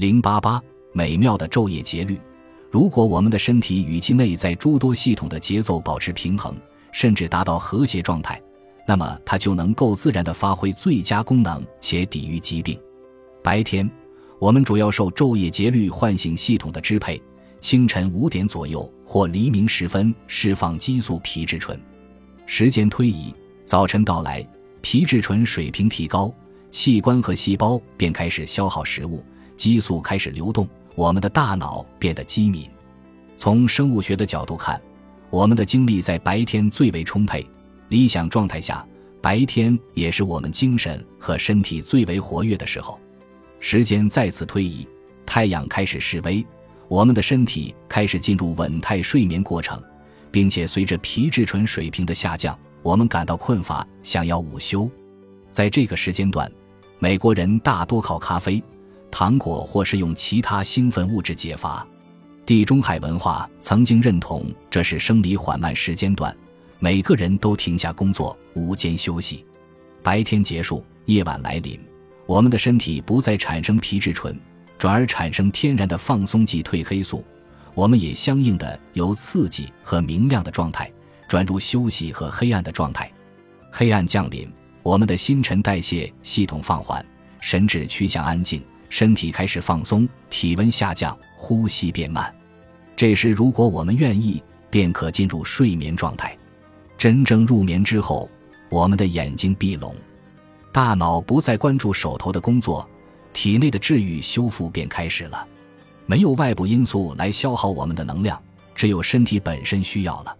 [0.00, 0.58] 零八八，
[0.94, 2.18] 美妙的昼夜节律。
[2.70, 6.56] 如果我们的身体与其内在诸多系统的节奏保持平衡，
[6.90, 8.40] 甚至达到和谐状态，
[8.88, 12.80] 那么它就能够自然地发挥最佳功能且抵御疾病。
[13.42, 13.90] 白天，
[14.38, 17.22] 我们主要受昼夜节律唤醒系统的支配。
[17.60, 21.78] 清晨五点左右或黎明时分释放激素皮质醇。
[22.46, 23.34] 时间推移，
[23.66, 24.48] 早晨到来，
[24.80, 26.32] 皮质醇水平提高，
[26.70, 29.22] 器官和细胞便开始消耗食物，
[29.60, 32.66] 激素开始流动，我们的大脑变得机敏。
[33.36, 34.80] 从生物学的角度看，
[35.28, 37.46] 我们的精力在白天最为充沛。
[37.90, 38.82] 理想状态下，
[39.20, 42.98] 白天也是我们精神和身体最为活跃的时候。
[43.58, 44.88] 时间再次推移，
[45.26, 46.42] 太阳开始示威，
[46.88, 49.78] 我们的身体开始进入稳态睡眠过程，
[50.30, 54.90] 并且随着皮质醇水平的下降，我们感到困乏，想要午休。
[55.50, 56.50] 在这个时间段，
[56.98, 58.64] 美国人大多靠咖啡、
[59.10, 61.86] 糖果或是用其他兴奋物质解乏。
[62.46, 66.36] 地中海文化曾经认同这是生理缓慢时间段，
[66.78, 69.44] 每个人都停下工作，午间休息。
[70.02, 71.78] 白天结束，夜晚来临。
[72.26, 74.38] 我们的身体不再产生皮质醇，
[74.78, 77.24] 转而产生天然的放松剂褪黑素。
[77.74, 80.90] 我们也相应的由刺激和明亮的状态
[81.28, 83.10] 转入休息和黑暗的状态。
[83.70, 84.50] 黑暗降临，
[84.82, 87.04] 我们的新陈代谢系统放缓，
[87.40, 88.60] 神志趋向安静，
[88.90, 92.32] 身体开始放松，体温下降，呼吸变慢。
[92.94, 96.36] 这时，如果我们愿意，便可进入睡眠状态。
[96.98, 98.28] 真正入眠之后，
[98.68, 99.94] 我们的眼睛闭拢。
[100.72, 102.86] 大脑不再关注手头的工作，
[103.32, 105.46] 体内的治愈修复便开始了。
[106.04, 108.40] 没有外部因素来消耗我们的能量，
[108.74, 110.36] 只有身体本身需要了。